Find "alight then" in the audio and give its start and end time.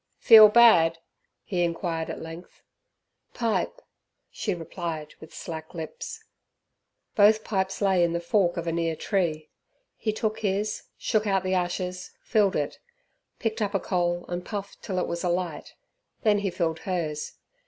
15.23-16.39